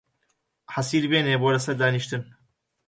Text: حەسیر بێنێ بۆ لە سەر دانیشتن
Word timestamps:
حەسیر 0.73 1.03
بێنێ 1.11 1.35
بۆ 1.41 1.49
لە 1.55 1.59
سەر 1.65 1.75
دانیشتن 1.81 2.21